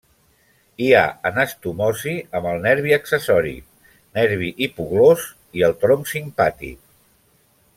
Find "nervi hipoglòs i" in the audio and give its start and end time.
4.19-5.67